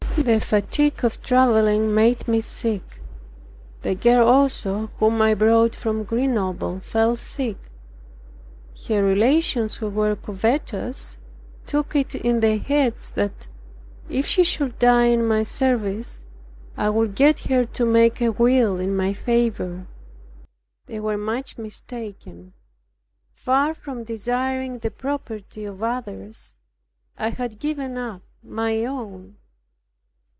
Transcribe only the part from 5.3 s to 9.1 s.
brought from Grenoble fell sick. Her